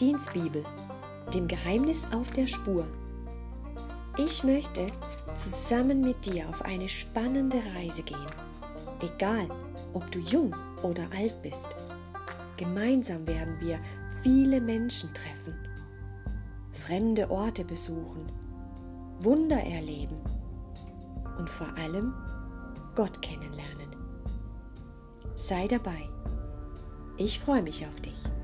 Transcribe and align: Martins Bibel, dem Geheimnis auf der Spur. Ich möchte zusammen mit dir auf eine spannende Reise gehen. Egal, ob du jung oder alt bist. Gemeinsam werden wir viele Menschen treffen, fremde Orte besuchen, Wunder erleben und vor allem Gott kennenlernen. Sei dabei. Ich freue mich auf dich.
Martins 0.00 0.30
Bibel, 0.32 0.64
dem 1.34 1.48
Geheimnis 1.48 2.06
auf 2.12 2.30
der 2.30 2.46
Spur. 2.46 2.86
Ich 4.16 4.44
möchte 4.44 4.86
zusammen 5.34 6.02
mit 6.02 6.24
dir 6.24 6.48
auf 6.48 6.62
eine 6.62 6.88
spannende 6.88 7.60
Reise 7.74 8.04
gehen. 8.04 8.26
Egal, 9.00 9.48
ob 9.94 10.08
du 10.12 10.20
jung 10.20 10.54
oder 10.84 11.02
alt 11.16 11.42
bist. 11.42 11.70
Gemeinsam 12.56 13.26
werden 13.26 13.56
wir 13.58 13.80
viele 14.22 14.60
Menschen 14.60 15.12
treffen, 15.14 15.56
fremde 16.70 17.28
Orte 17.28 17.64
besuchen, 17.64 18.30
Wunder 19.18 19.60
erleben 19.60 20.20
und 21.38 21.50
vor 21.50 21.76
allem 21.76 22.14
Gott 22.94 23.20
kennenlernen. 23.20 23.96
Sei 25.34 25.66
dabei. 25.66 26.08
Ich 27.16 27.40
freue 27.40 27.62
mich 27.62 27.84
auf 27.84 28.00
dich. 28.00 28.37